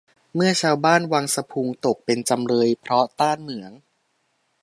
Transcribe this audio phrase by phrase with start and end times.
[0.35, 3.71] เมื่อชาวบ้านวังสะพุงตกเป็นจำเลยเพราะต้านเหมือง